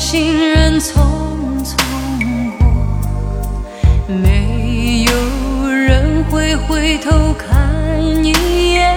[0.00, 0.94] 行人匆
[1.62, 1.76] 匆
[2.58, 2.66] 过，
[4.08, 8.32] 没有人会回头看一
[8.72, 8.96] 眼。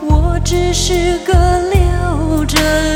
[0.00, 1.32] 我只是个
[1.72, 2.95] 留着。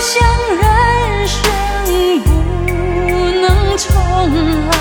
[0.00, 0.18] 想
[0.56, 1.38] 人生
[2.24, 2.28] 不
[3.38, 3.86] 能重
[4.66, 4.72] 来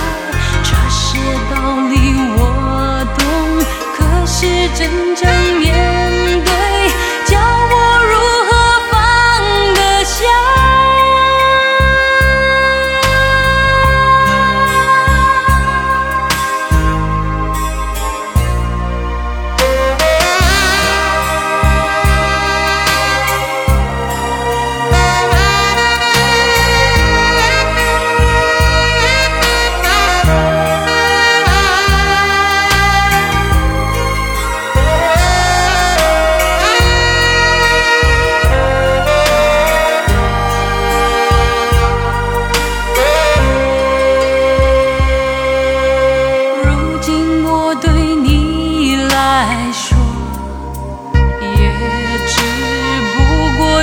[0.64, 1.20] 这些
[1.52, 1.56] 道
[1.90, 1.94] 理
[2.38, 2.40] 我
[3.18, 3.20] 懂
[3.98, 4.38] 可是
[4.74, 4.80] 真
[5.18, 5.39] 正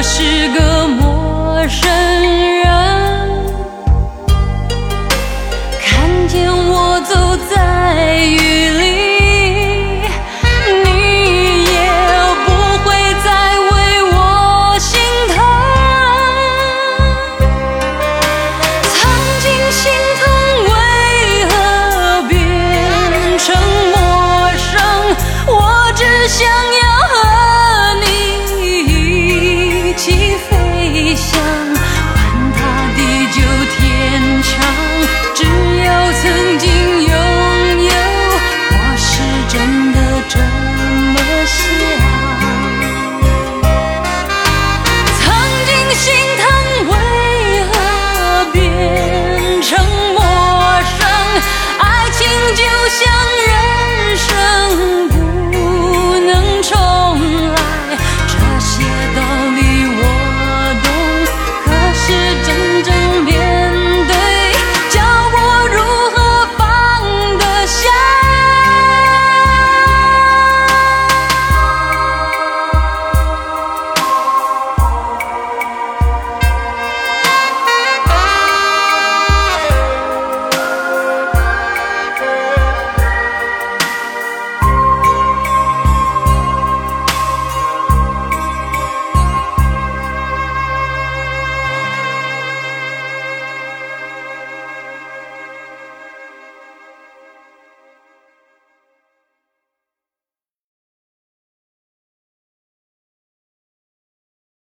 [0.08, 1.90] 是个陌生
[2.62, 2.64] 人，
[5.82, 8.38] 看见我走在雨
[8.70, 8.84] 里，
[10.84, 10.88] 你
[11.64, 11.74] 也
[12.46, 12.48] 不
[12.84, 12.86] 会
[13.24, 13.28] 再
[13.58, 13.68] 为
[14.12, 14.14] 我
[14.78, 14.94] 心
[15.34, 15.36] 疼。
[18.94, 18.94] 曾
[19.42, 19.82] 经心
[20.20, 20.22] 疼，
[20.70, 20.72] 为
[21.50, 21.52] 何
[22.28, 22.34] 变
[23.38, 23.44] 成
[23.90, 23.94] 陌
[24.56, 24.72] 生？
[25.48, 26.46] 我只想。